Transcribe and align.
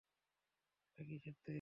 এটা 0.89 1.03
কীসের 1.09 1.35
তৈরি? 1.35 1.49